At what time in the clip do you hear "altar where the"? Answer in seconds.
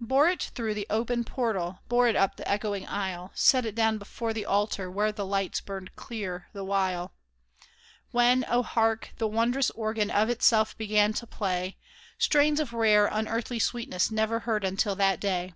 4.44-5.24